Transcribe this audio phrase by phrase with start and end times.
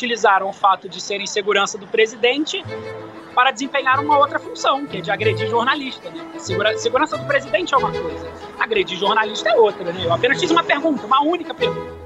[0.00, 2.64] utilizaram o fato de serem segurança do presidente
[3.34, 6.10] para desempenhar uma outra função, que é de agredir jornalista.
[6.10, 6.26] Né?
[6.38, 9.92] Segura, segurança do presidente é uma coisa, agredir jornalista é outra.
[9.92, 10.06] Né?
[10.06, 12.00] Eu apenas fiz uma pergunta, uma única pergunta.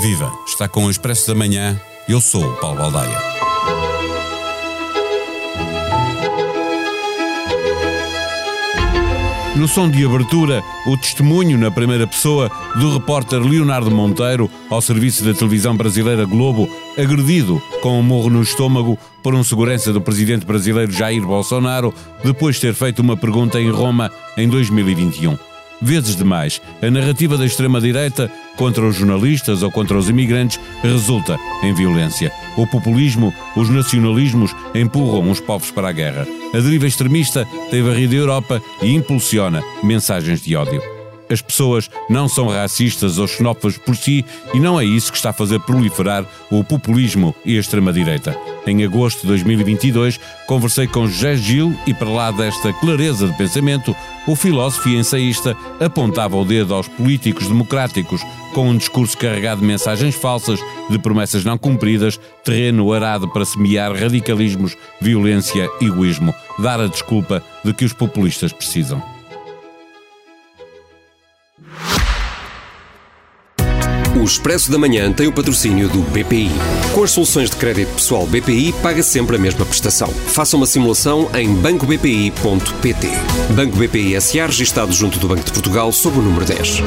[0.00, 0.32] Viva!
[0.46, 1.78] Está com o Expresso da Manhã.
[2.08, 3.37] Eu sou o Paulo Baldaia.
[9.58, 15.24] No som de abertura, o testemunho na primeira pessoa do repórter Leonardo Monteiro ao serviço
[15.24, 20.46] da televisão brasileira Globo, agredido com um morro no estômago por um segurança do presidente
[20.46, 25.36] brasileiro Jair Bolsonaro, depois de ter feito uma pergunta em Roma em 2021
[25.80, 31.72] vezes demais, a narrativa da extrema-direita contra os jornalistas ou contra os imigrantes resulta em
[31.72, 32.32] violência.
[32.56, 36.26] O populismo, os nacionalismos empurram os povos para a guerra.
[36.52, 40.82] A deriva extremista tem varrido a Europa e impulsiona mensagens de ódio.
[41.30, 45.30] As pessoas não são racistas ou xenófobas por si e não é isso que está
[45.30, 48.36] a fazer proliferar o populismo e a extrema-direita.
[48.66, 53.94] Em agosto de 2022, conversei com José Gil e, para lá desta clareza de pensamento,
[54.28, 58.20] o filósofo e ensaísta apontava o dedo aos políticos democráticos
[58.52, 63.90] com um discurso carregado de mensagens falsas, de promessas não cumpridas, terreno arado para semear
[63.92, 69.17] radicalismos, violência egoísmo, dar a desculpa de que os populistas precisam.
[74.28, 76.50] Expresso da Manhã tem o patrocínio do BPI.
[76.92, 80.08] Com as soluções de crédito pessoal BPI, paga sempre a mesma prestação.
[80.08, 83.08] Faça uma simulação em bancobpi.pt.
[83.54, 86.82] Banco BPI SA, registado junto do Banco de Portugal, sob o número 10.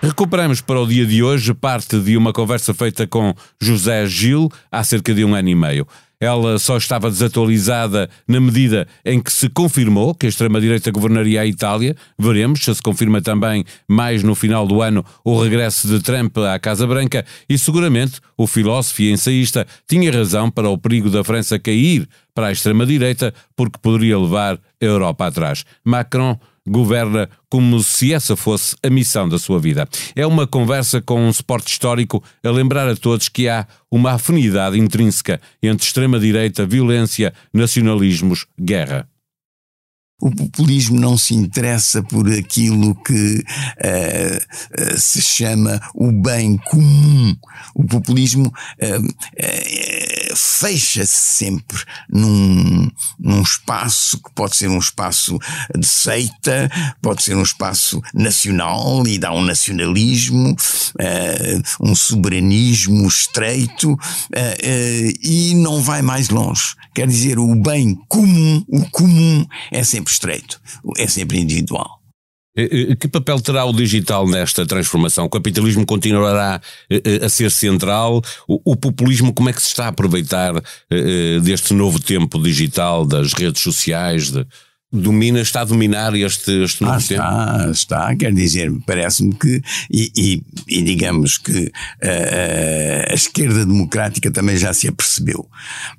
[0.00, 4.84] Recuperamos para o dia de hoje parte de uma conversa feita com José Gil há
[4.84, 5.84] cerca de um ano e meio.
[6.20, 11.46] Ela só estava desatualizada na medida em que se confirmou que a extrema-direita governaria a
[11.46, 11.94] Itália.
[12.18, 16.58] Veremos se se confirma também mais no final do ano o regresso de Trump à
[16.58, 17.24] Casa Branca.
[17.48, 22.48] E seguramente o filósofo e ensaísta tinha razão para o perigo da França cair para
[22.48, 25.64] a extrema-direita, porque poderia levar a Europa atrás.
[25.84, 29.88] Macron governa como se essa fosse a missão da sua vida.
[30.14, 34.78] É uma conversa com um suporte histórico a lembrar a todos que há uma afinidade
[34.78, 39.08] intrínseca entre extrema-direita, violência, nacionalismos, guerra.
[40.18, 47.36] O populismo não se interessa por aquilo que uh, uh, se chama o bem comum.
[47.74, 51.78] O populismo uh, fecha-se sempre
[52.08, 55.38] num, num espaço que pode ser um espaço
[55.76, 56.70] de seita,
[57.02, 60.56] pode ser um espaço nacional e dá um nacionalismo,
[61.80, 63.96] um soberanismo estreito
[65.22, 66.74] e não vai mais longe.
[66.94, 70.60] Quer dizer, o bem comum, o comum é sempre estreito,
[70.96, 72.00] é sempre individual.
[72.98, 75.26] Que papel terá o digital nesta transformação?
[75.26, 76.58] O capitalismo continuará
[77.22, 78.22] a ser central?
[78.48, 80.54] O populismo, como é que se está a aproveitar
[81.42, 84.46] deste novo tempo digital, das redes sociais, de,
[84.92, 87.22] domina, está a dominar este, este novo ah, tempo?
[87.22, 94.30] Está, está, quer dizer, parece-me que, e, e, e, digamos que uh, a esquerda democrática
[94.30, 95.48] também já se apercebeu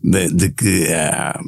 [0.03, 1.39] de, de que a,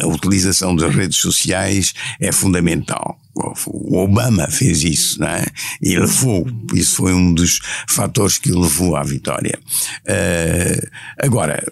[0.00, 3.20] a utilização das redes sociais é fundamental.
[3.34, 5.44] O Obama fez isso, não é?
[5.82, 7.58] E levou, isso foi um dos
[7.88, 9.58] fatores que o levou à vitória.
[10.02, 11.64] Uh, agora,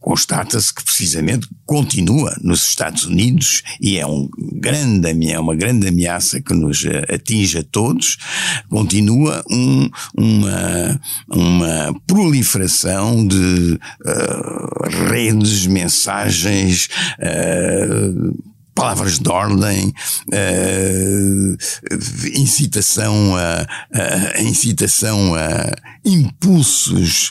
[0.00, 6.40] constata-se que precisamente continua nos Estados Unidos e é um grande, é uma grande ameaça
[6.40, 8.18] que nos atinge a todos,
[8.68, 16.88] continua um, uma, uma proliferação de uh, redes, mensagens,
[17.18, 19.92] uh, palavras de ordem,
[20.28, 21.56] uh,
[22.34, 25.74] incitação a, a, incitação a
[26.04, 27.30] impulsos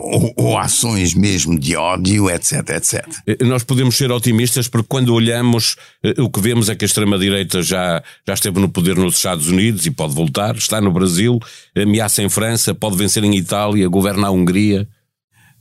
[0.00, 3.06] ou, ou, ações mesmo de ódio, etc, etc.
[3.26, 6.86] Eh, nós podemos ser otimistas porque quando olhamos, eh, o que vemos é que a
[6.86, 11.38] extrema-direita já, já esteve no poder nos Estados Unidos e pode voltar, está no Brasil,
[11.76, 14.88] ameaça em França, pode vencer em Itália, governa a Hungria.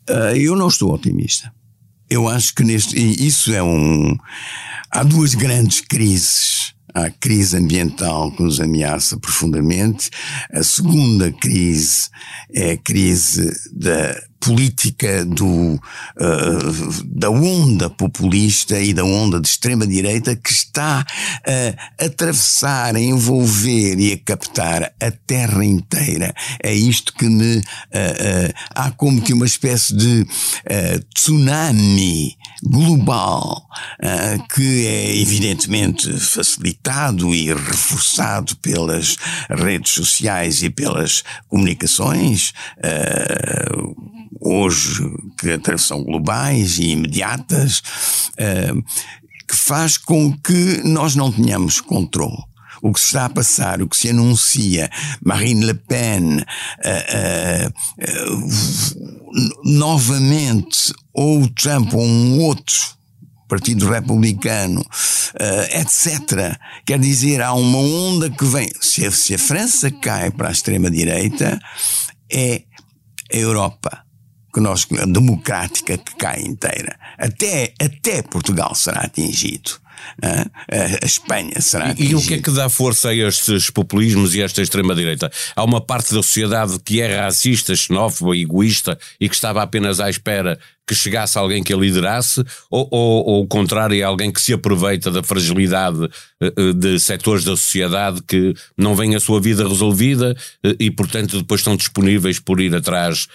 [0.10, 1.52] Uh, eu não estou otimista.
[2.12, 2.94] Eu acho que neste.
[3.26, 4.18] Isso é um.
[4.92, 6.61] Há duas grandes crises.
[6.94, 10.10] A crise ambiental que nos ameaça profundamente.
[10.52, 12.10] A segunda crise
[12.54, 20.36] é a crise da política do, uh, da onda populista e da onda de extrema-direita
[20.36, 21.06] que está
[21.46, 26.34] a atravessar, a envolver e a captar a terra inteira.
[26.62, 27.58] É isto que me.
[27.58, 30.26] Uh, uh, há como que uma espécie de
[31.14, 33.66] tsunami global
[34.54, 39.18] que é evidentemente facilitado e reforçado pelas
[39.50, 42.54] redes sociais e pelas comunicações
[44.42, 45.04] hoje
[45.38, 47.80] que são globais e imediatas,
[48.34, 48.84] uh,
[49.48, 52.44] que faz com que nós não tenhamos controle.
[52.82, 54.90] O que se está a passar, o que se anuncia,
[55.24, 57.68] Marine Le Pen, uh,
[58.00, 58.54] uh,
[59.64, 63.00] novamente, ou Trump ou um outro
[63.52, 64.82] Partido Republicano,
[65.74, 66.58] etc.
[66.86, 68.70] Quer dizer, há uma onda que vem.
[68.80, 71.60] Se a, se a França cai para a extrema-direita,
[72.32, 72.64] é
[73.30, 74.06] a Europa
[74.54, 76.98] que nós, democrática que cai inteira.
[77.18, 79.81] Até, até Portugal será atingido.
[80.22, 84.42] A Espanha será e, e o que é que dá força a estes populismos e
[84.42, 85.32] a esta extrema-direita?
[85.56, 90.10] Há uma parte da sociedade que é racista, xenófoba, egoísta e que estava apenas à
[90.10, 90.60] espera
[90.92, 94.52] que chegasse alguém que a liderasse, ou, ou, ou o contrário, é alguém que se
[94.52, 96.04] aproveita da fragilidade
[96.42, 100.92] eh, eh, de setores da sociedade que não vem a sua vida resolvida eh, e,
[100.92, 103.28] portanto, depois estão disponíveis por ir atrás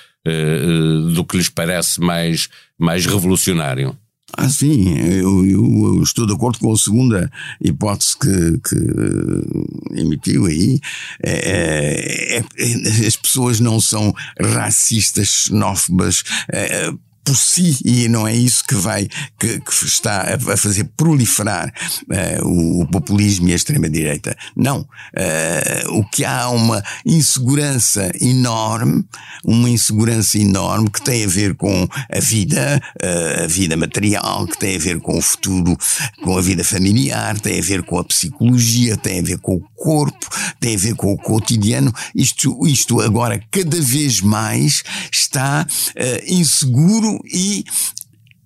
[1.14, 3.96] do que lhes parece mais, mais revolucionário.
[4.32, 7.30] Ah, sim, eu, eu, eu, estou de acordo com a segunda
[7.60, 10.80] hipótese que, que emitiu aí.
[11.22, 16.92] É, é, é, as pessoas não são racistas, xenófobas, é,
[17.26, 21.74] por si, e não é isso que vai, que, que está a fazer proliferar
[22.40, 24.36] uh, o, populismo e a extrema-direita.
[24.54, 24.82] Não.
[24.82, 29.04] Uh, o que há uma insegurança enorme,
[29.44, 34.58] uma insegurança enorme que tem a ver com a vida, uh, a vida material, que
[34.58, 35.76] tem a ver com o futuro,
[36.22, 39.64] com a vida familiar, tem a ver com a psicologia, tem a ver com o
[39.74, 40.28] corpo,
[40.60, 41.92] tem a ver com o cotidiano.
[42.14, 45.66] Isto, isto agora cada vez mais está
[46.28, 47.64] inseguro e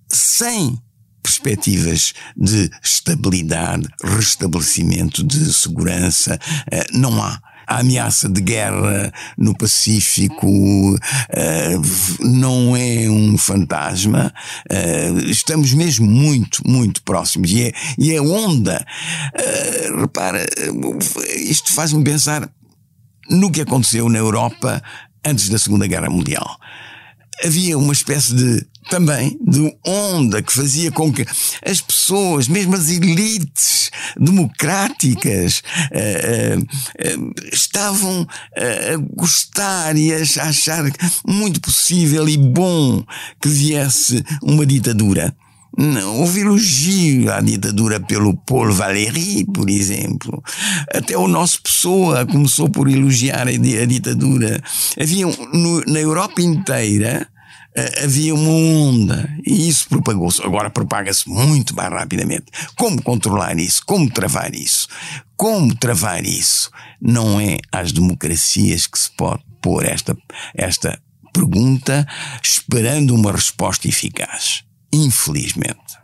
[0.07, 0.77] sem
[1.21, 6.39] perspectivas de estabilidade, restabelecimento de segurança,
[6.71, 7.39] eh, não há.
[7.67, 10.97] A ameaça de guerra no Pacífico
[11.29, 11.77] eh,
[12.19, 14.33] não é um fantasma.
[14.69, 17.49] Eh, estamos mesmo muito, muito próximos.
[17.49, 18.85] E é, e é onda.
[20.01, 20.45] repara,
[21.37, 22.49] isto faz-me pensar
[23.29, 24.83] no que aconteceu na Europa
[25.23, 26.59] antes da Segunda Guerra Mundial
[27.43, 31.25] havia uma espécie de também de onda que fazia com que
[31.65, 35.61] as pessoas, mesmo as elites democráticas,
[35.91, 40.83] uh, uh, uh, estavam a gostar e a achar
[41.25, 43.03] muito possível e bom
[43.39, 45.33] que viesse uma ditadura.
[46.17, 50.43] Houve elogio à ditadura pelo Paul Valéry, por exemplo.
[50.93, 54.61] Até o nosso Pessoa começou por elogiar a, ditadura.
[54.99, 57.30] Havia no, na Europa inteira
[58.03, 60.41] havia uma onda e isso propagou-se.
[60.43, 62.45] Agora propaga-se muito mais rapidamente.
[62.75, 63.81] Como controlar isso?
[63.85, 64.87] Como travar isso?
[65.35, 66.69] Como travar isso?
[67.01, 70.17] Não é às democracias que se pode pôr esta,
[70.55, 71.01] esta
[71.33, 72.07] pergunta
[72.43, 74.63] esperando uma resposta eficaz.
[74.93, 76.00] Infelizmente.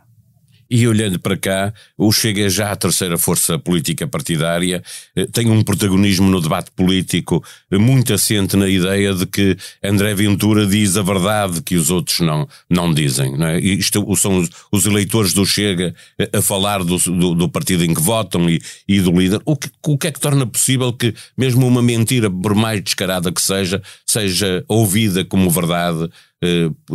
[0.70, 4.82] E olhando para cá, o Chega é já a terceira força política partidária,
[5.16, 10.14] eh, tem um protagonismo no debate político eh, muito assente na ideia de que André
[10.14, 13.36] Ventura diz a verdade que os outros não, não dizem.
[13.38, 13.58] Não é?
[13.58, 18.02] Isto são os, eleitores do Chega eh, a falar do, do, do, partido em que
[18.02, 19.40] votam e, e do líder.
[19.46, 23.32] O que, o que é que torna possível que, mesmo uma mentira, por mais descarada
[23.32, 26.10] que seja, seja ouvida como verdade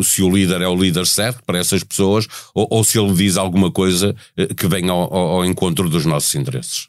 [0.02, 3.38] se o líder é o líder certo para essas pessoas ou, ou se ele diz
[3.38, 6.88] alguma coisa eh, que venha ao, ao, encontro dos nossos interesses.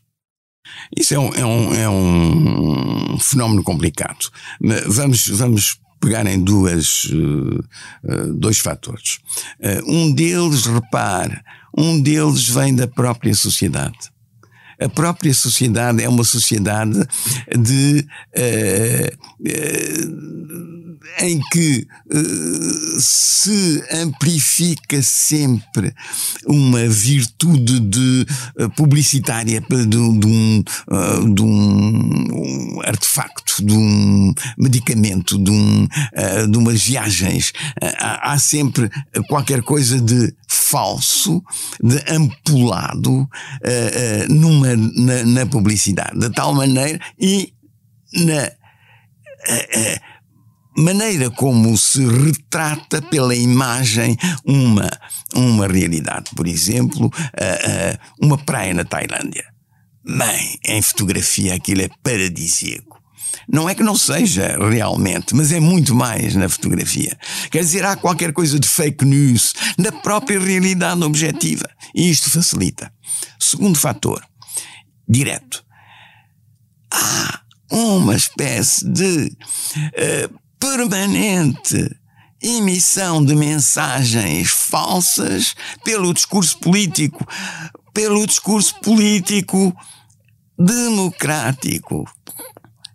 [0.97, 4.31] Isso é um, é um, é um fenómeno complicado.
[4.87, 9.19] Vamos, vamos pegar em duas, eh, dois fatores.
[9.87, 11.41] Um deles, repare,
[11.77, 14.14] um deles vem da própria sociedade.
[14.81, 16.99] A própria sociedade é uma sociedade
[17.57, 19.09] de uh,
[19.41, 20.35] uh,
[21.21, 25.95] em que uh, se amplifica sempre
[26.47, 28.27] uma virtude de
[28.77, 35.87] publicitária de, um, de um, artefacto, de um medicamento, de, um,
[36.51, 37.53] de umas viagens.
[37.99, 38.91] Há, sempre
[39.29, 41.43] qualquer coisa de falso,
[41.83, 43.29] de ampulado
[44.29, 47.53] numa, na, na, publicidade, de tal maneira e
[48.13, 48.51] na
[50.77, 54.91] maneira como se retrata pela imagem uma,
[55.35, 56.31] uma realidade.
[56.35, 59.45] Por exemplo, uh, uh, uma praia na Tailândia.
[60.05, 62.94] Bem, em fotografia aquilo é paradisíaco.
[63.49, 67.17] Não é que não seja realmente, mas é muito mais na fotografia.
[67.51, 71.69] Quer dizer, há qualquer coisa de fake news na própria realidade objetiva.
[71.95, 72.93] E isto facilita.
[73.39, 74.25] Segundo fator,
[75.09, 75.65] direto.
[76.91, 79.37] Há uma espécie de
[79.77, 81.91] uh, permanente
[82.45, 87.27] emissão de mensagens falsas pelo discurso político,
[87.93, 89.75] pelo discurso político
[90.59, 92.05] democrático.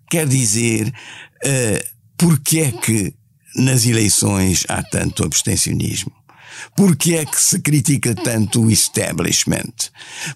[0.10, 1.88] Quer dizer, uh,
[2.18, 3.14] porque é que
[3.56, 6.12] nas eleições há tanto abstencionismo?
[6.76, 9.74] Porque é que se critica tanto o establishment?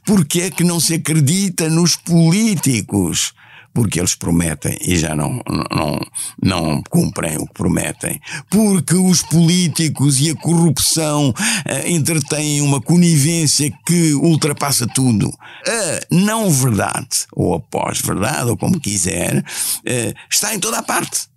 [0.05, 3.33] Porque é que não se acredita nos políticos?
[3.73, 5.99] Porque eles prometem e já não, não,
[6.41, 13.71] não cumprem o que prometem, porque os políticos e a corrupção uh, entretêm uma conivência
[13.85, 15.33] que ultrapassa tudo.
[15.67, 21.32] A não verdade, ou a pós-verdade, ou como quiser, uh, está em toda a parte.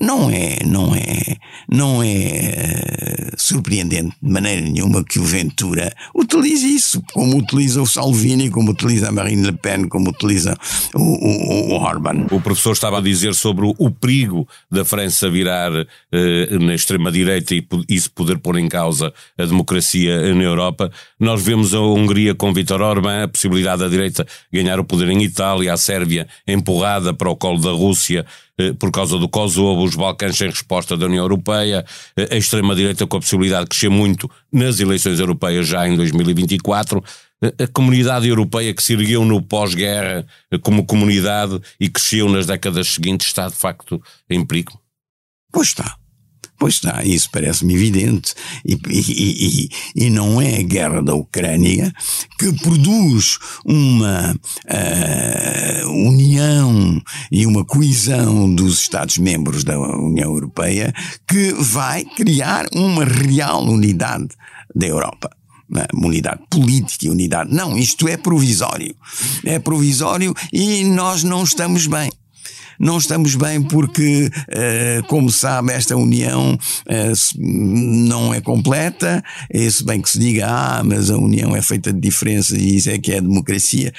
[0.00, 1.36] Não é, não é,
[1.68, 7.86] não é uh, surpreendente de maneira nenhuma que o Ventura utilize isso, como utiliza o
[7.86, 10.56] Salvini, como utiliza a Marine Le Pen, como utiliza
[10.94, 12.26] o, o, o Orban.
[12.30, 17.54] O professor estava a dizer sobre o, o perigo da França virar uh, na extrema-direita
[17.54, 20.90] e isso poder pôr em causa a democracia na Europa.
[21.18, 25.22] Nós vemos a Hungria com Vítor Orbán, a possibilidade da direita ganhar o poder em
[25.22, 29.94] Itália, a Sérvia empurrada para o colo da Rússia, eh, por causa do Kosovo, os
[29.94, 31.84] Balcãs sem resposta da União Europeia,
[32.16, 37.02] eh, a extrema-direita com a possibilidade de crescer muito nas eleições europeias já em 2024,
[37.42, 40.26] eh, a comunidade europeia que se ergueu no pós-guerra
[40.62, 44.80] como comunidade e cresceu nas décadas seguintes está de facto em perigo?
[45.52, 45.99] Pois está.
[46.60, 48.34] Pois está, isso parece-me evidente.
[48.66, 51.90] E, e, e, e, não é a guerra da Ucrânia
[52.38, 57.00] que produz uma uh, união
[57.32, 60.92] e uma coesão dos Estados-membros da União Europeia
[61.26, 64.28] que vai criar uma real unidade
[64.74, 65.30] da Europa
[65.66, 65.86] né?
[65.94, 67.54] unidade política unidade.
[67.54, 68.94] Não, isto é provisório.
[69.46, 72.10] É provisório e nós não estamos bem
[72.80, 79.22] não estamos bem porque, uh, como sabe, esta união uh, não é completa.
[79.50, 82.76] É se bem que se diga, ah, mas a união é feita de diferenças e
[82.76, 83.92] isso é que é democracia.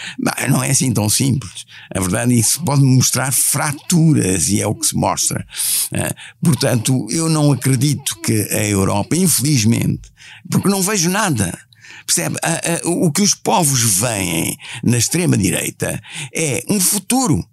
[0.50, 1.64] Não é assim tão simples.
[1.94, 5.46] A verdade, isso pode mostrar fraturas e é o que se mostra.
[5.94, 10.10] Uh, portanto, eu não acredito que a Europa, infelizmente,
[10.50, 11.56] porque não vejo nada.
[12.04, 12.38] Percebe?
[12.84, 16.02] o que os povos veem na extrema-direita
[16.34, 17.46] é um futuro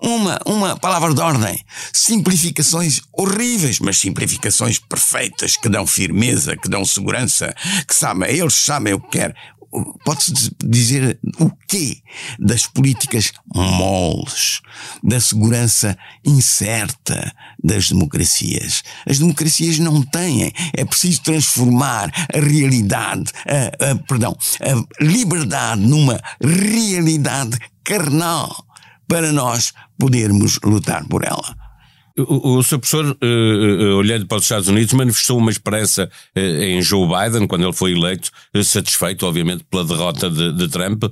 [0.00, 1.58] uma, uma palavra de ordem.
[1.92, 7.54] Simplificações horríveis, mas simplificações perfeitas, que dão firmeza, que dão segurança,
[7.86, 9.34] que sabem, eles sabem o que querem.
[10.04, 10.32] Pode-se
[10.64, 11.98] dizer o quê?
[12.38, 14.62] Das políticas moles,
[15.02, 18.82] da segurança incerta das democracias.
[19.06, 20.52] As democracias não têm.
[20.72, 28.66] É preciso transformar a realidade, a, a, perdão, a liberdade numa realidade carnal
[29.08, 31.66] para nós podermos lutar por ela.
[32.18, 36.80] O, o seu professor, uh, uh, olhando para os Estados Unidos, manifestou uma esperança em
[36.80, 38.30] Joe Biden, quando ele foi eleito,
[38.64, 41.04] satisfeito, obviamente, pela derrota de, de Trump.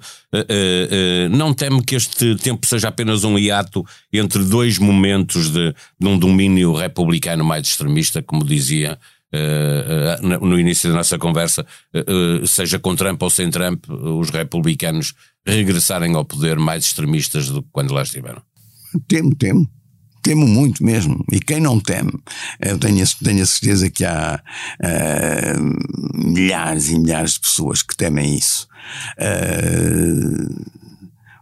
[1.30, 6.18] não teme que este tempo seja apenas um hiato entre dois momentos de, de um
[6.18, 8.98] domínio republicano mais extremista, como dizia
[10.22, 11.66] no início da nossa conversa,
[12.46, 15.12] seja com Trump ou sem Trump, os republicanos
[15.46, 18.40] regressarem ao poder mais extremistas do que quando lá estiveram?
[19.08, 19.68] Temo, temo.
[20.22, 21.22] Temo muito mesmo.
[21.30, 22.12] E quem não teme?
[22.58, 24.42] Eu tenho, tenho a certeza que há
[24.80, 28.66] uh, milhares e milhares de pessoas que temem isso.
[29.18, 30.64] Uh,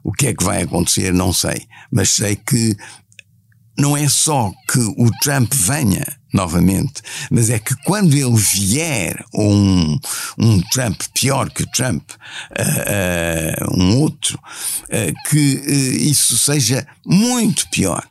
[0.03, 1.13] o que é que vai acontecer?
[1.15, 1.63] Não sei.
[1.93, 2.77] Mas sei que
[3.79, 9.53] não é só que o Trump venha novamente, mas é que quando ele vier, ou
[9.53, 9.99] um,
[10.39, 17.69] um Trump pior que o Trump, uh, uh, um outro, uh, que isso seja muito
[17.69, 18.07] pior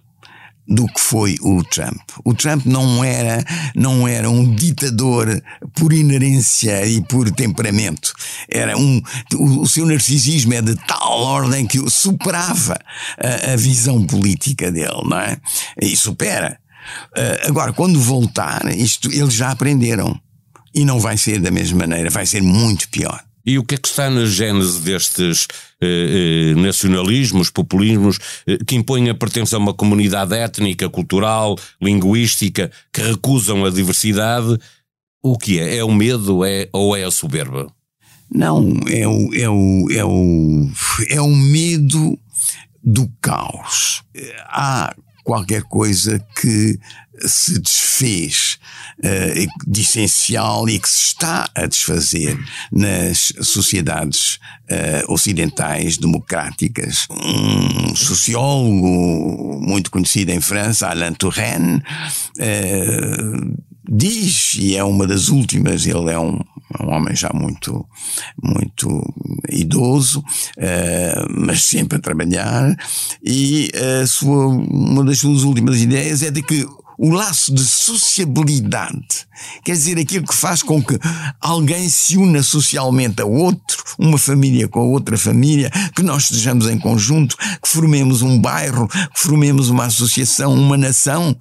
[0.68, 2.01] do que foi o Trump.
[2.24, 3.44] O Trump não era,
[3.75, 5.41] não era um ditador
[5.74, 8.13] por inerência e por temperamento.
[8.50, 9.01] Era um,
[9.34, 12.80] o, o seu narcisismo é de tal ordem que superava
[13.18, 15.38] a, a visão política dele, não é?
[15.82, 16.58] E supera.
[17.18, 20.20] Uh, agora, quando voltar, isto eles já aprenderam.
[20.74, 23.22] E não vai ser da mesma maneira, vai ser muito pior.
[23.45, 25.48] E o que é que está na gênese destes
[25.81, 32.71] eh, eh, nacionalismos, populismos, eh, que impõem a pertença a uma comunidade étnica, cultural, linguística,
[32.93, 34.57] que recusam a diversidade?
[35.24, 35.77] O que é?
[35.77, 37.67] É o medo é, ou é a soberba?
[38.33, 40.71] Não, é o, é o, é o,
[41.10, 42.17] é o medo
[42.83, 44.03] do caos.
[44.48, 46.79] Há qualquer coisa que
[47.25, 48.57] se desfez
[48.99, 52.37] uh, de essencial e que se está a desfazer
[52.71, 54.35] nas sociedades
[54.69, 57.07] uh, ocidentais democráticas.
[57.09, 65.85] Um sociólogo muito conhecido em França, Alain Touraine, uh, diz, e é uma das últimas,
[65.85, 66.39] ele é um,
[66.79, 67.85] um homem já muito,
[68.41, 69.13] muito
[69.49, 72.75] idoso, uh, mas sempre a trabalhar,
[73.23, 73.69] e
[74.01, 76.67] a sua, uma das suas últimas ideias é de que
[77.01, 79.25] o laço de sociabilidade,
[79.63, 80.99] quer dizer, aquilo que faz com que
[81.39, 86.69] alguém se una socialmente a outro, uma família com a outra família, que nós estejamos
[86.69, 91.35] em conjunto, que formemos um bairro, que formemos uma associação, uma nação,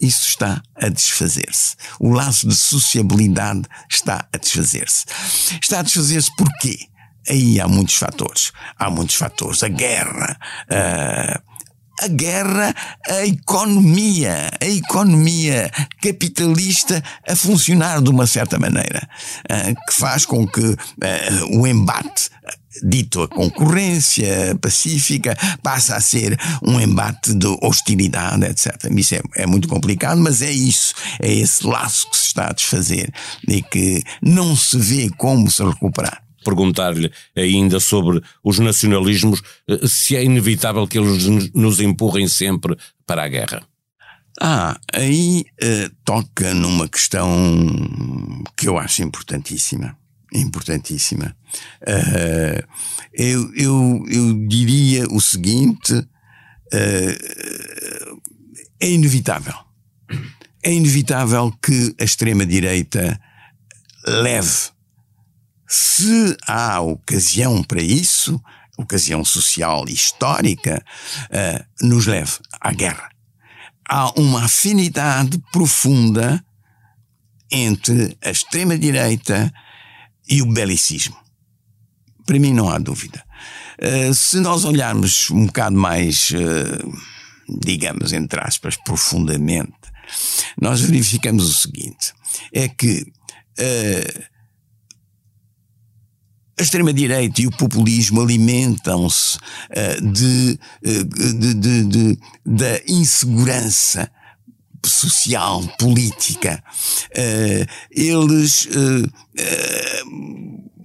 [0.00, 1.76] isso está a desfazer-se.
[1.98, 5.06] O laço de sociabilidade está a desfazer-se.
[5.60, 6.78] Está a desfazer-se porquê?
[7.28, 8.52] Aí há muitos fatores.
[8.78, 9.62] Há muitos fatores.
[9.62, 10.38] A guerra,
[10.70, 11.42] uh,
[12.02, 12.74] a guerra,
[13.08, 15.70] a economia, a economia
[16.02, 19.08] capitalista a funcionar de uma certa maneira,
[19.50, 22.30] uh, que faz com que uh, o embate
[22.82, 28.76] dito a concorrência pacífica, passa a ser um embate de hostilidade, etc.
[28.96, 32.52] Isso é, é, muito complicado, mas é isso, é esse laço que se está a
[32.52, 33.12] desfazer
[33.48, 36.25] e que não se vê como se recuperar.
[36.46, 43.24] Perguntar-lhe ainda sobre os nacionalismos, eh, se é inevitável que eles nos empurrem sempre para
[43.24, 43.62] a guerra.
[44.40, 47.28] Ah, aí uh, toca numa questão
[48.56, 49.96] que eu acho importantíssima
[50.34, 51.36] importantíssima.
[51.82, 52.62] Uh,
[53.12, 56.06] eu, eu, eu diria o seguinte: uh,
[58.80, 59.54] é inevitável.
[60.62, 63.18] É inevitável que a extrema-direita
[64.06, 64.70] leve,
[65.68, 68.40] se há ocasião para isso,
[68.76, 70.84] ocasião social e histórica,
[71.30, 73.08] uh, nos leve à guerra.
[73.88, 76.44] Há uma afinidade profunda
[77.50, 79.52] entre a extrema-direita
[80.28, 81.16] e o belicismo.
[82.26, 83.24] Para mim não há dúvida.
[83.78, 86.98] Uh, se nós olharmos um bocado mais, uh,
[87.60, 89.74] digamos, entre aspas, profundamente,
[90.60, 92.12] nós verificamos o seguinte:
[92.52, 94.22] é que uh,
[96.58, 99.38] a extrema-direita e o populismo alimentam-se
[100.02, 104.10] de, de, de, de, da insegurança
[104.84, 106.62] social, política.
[107.10, 108.68] Uh, eles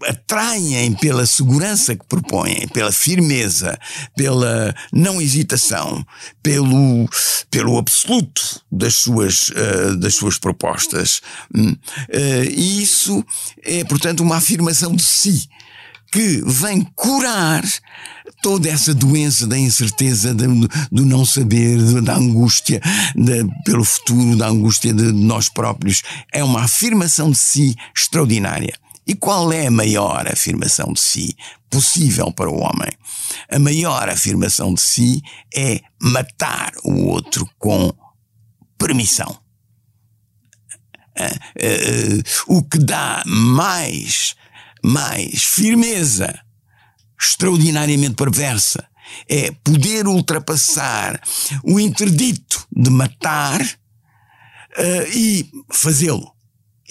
[0.03, 3.77] atraem pela segurança que propõem, pela firmeza,
[4.15, 6.05] pela não hesitação,
[6.41, 7.09] pelo,
[7.49, 9.51] pelo absoluto das suas,
[9.99, 11.21] das suas propostas.
[11.55, 11.75] Hum,
[12.49, 13.23] e isso
[13.63, 15.49] é, portanto, uma afirmação de si
[16.11, 17.63] que vem curar
[18.41, 22.81] toda essa doença da incerteza, do, do não saber, da angústia
[23.15, 26.01] de, pelo futuro, da angústia de nós próprios.
[26.31, 28.73] É uma afirmação de si extraordinária.
[29.05, 31.35] E qual é a maior afirmação de si
[31.69, 32.91] possível para o homem?
[33.49, 35.21] A maior afirmação de si
[35.53, 37.91] é matar o outro com
[38.77, 39.39] permissão.
[41.17, 42.17] Uh,
[42.53, 44.35] uh, o que dá mais
[44.83, 46.39] mais firmeza
[47.19, 48.87] extraordinariamente perversa
[49.27, 51.21] é poder ultrapassar
[51.63, 53.61] o interdito de matar
[55.13, 56.33] e fazê-lo.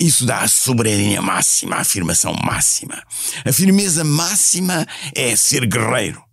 [0.00, 3.02] Isso dá a soberania máxima, a afirmação máxima.
[3.44, 6.24] A firmeza máxima é ser guerreiro,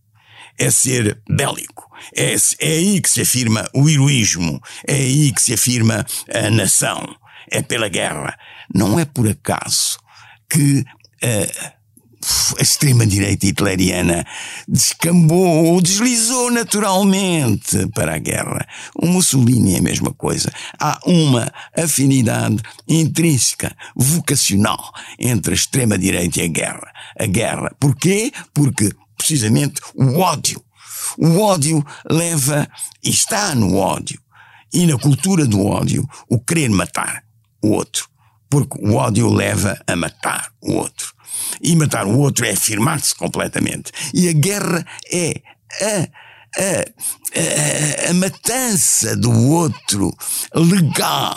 [0.58, 1.86] é ser bélico.
[2.16, 7.14] É, é aí que se afirma o heroísmo, é aí que se afirma a nação,
[7.52, 8.38] é pela guerra.
[8.74, 10.00] Não é por acaso
[10.50, 10.86] que
[11.22, 11.77] a,
[12.58, 14.26] a extrema-direita hitleriana
[14.68, 18.68] descambou ou deslizou naturalmente para a guerra.
[18.96, 20.52] O Mussolini é a mesma coisa.
[20.80, 26.92] Há uma afinidade intrínseca, vocacional, entre a extrema-direita e a guerra.
[27.20, 27.76] A guerra.
[27.80, 28.32] Porquê?
[28.54, 30.64] Porque, precisamente, o ódio.
[31.18, 32.68] O ódio leva,
[33.04, 34.20] e está no ódio,
[34.74, 37.24] e na cultura do ódio, o querer matar
[37.62, 38.10] o outro
[38.50, 41.14] porque o ódio leva a matar o outro.
[41.62, 43.92] E matar o outro é afirmar-se completamente.
[44.14, 45.42] E a guerra é
[45.82, 46.08] a,
[46.62, 50.16] a, a, a matança do outro
[50.54, 51.36] legal.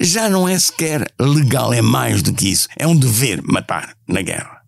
[0.00, 2.68] Já não é sequer legal, é mais do que isso.
[2.76, 4.61] É um dever matar na guerra.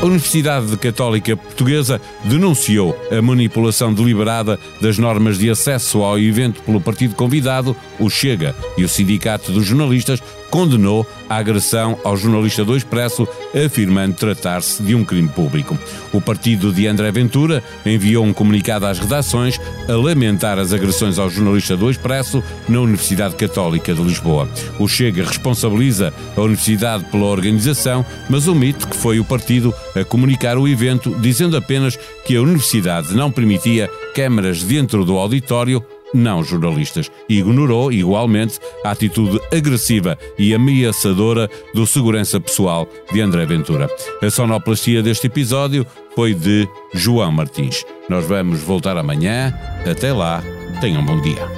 [0.00, 6.80] A Universidade Católica Portuguesa denunciou a manipulação deliberada das normas de acesso ao evento pelo
[6.80, 12.76] partido convidado, o Chega, e o Sindicato dos Jornalistas condenou a agressão ao jornalista do
[12.76, 15.78] Expresso, afirmando tratar-se de um crime público.
[16.12, 21.30] O partido de André Ventura enviou um comunicado às redações a lamentar as agressões ao
[21.30, 24.48] jornalista do Expresso na Universidade Católica de Lisboa.
[24.78, 30.56] O Chega responsabiliza a Universidade pela organização, mas omite que foi o partido a comunicar
[30.56, 37.10] o evento, dizendo apenas que a Universidade não permitia câmaras dentro do auditório não jornalistas,
[37.28, 43.88] e ignorou igualmente a atitude agressiva e ameaçadora do segurança pessoal de André Ventura.
[44.22, 47.84] A sonoplastia deste episódio foi de João Martins.
[48.08, 49.52] Nós vamos voltar amanhã.
[49.88, 50.42] Até lá,
[50.80, 51.57] tenham um bom dia.